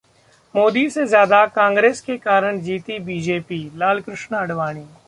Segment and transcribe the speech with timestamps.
[0.55, 4.85] मोदी से ज्यादा कांग्रेस के कारण जीती बीजेपीः लालकृष्ण आडवाणी